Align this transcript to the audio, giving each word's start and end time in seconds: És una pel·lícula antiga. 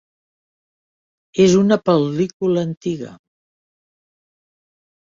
És 1.45 1.59
una 1.61 1.79
pel·lícula 1.91 2.65
antiga. 2.71 3.13